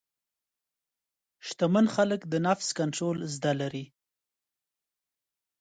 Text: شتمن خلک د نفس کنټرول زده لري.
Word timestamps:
شتمن 1.47 1.85
خلک 1.95 2.21
د 2.27 2.33
نفس 2.47 2.67
کنټرول 2.79 3.17
زده 3.35 3.51
لري. 3.61 3.85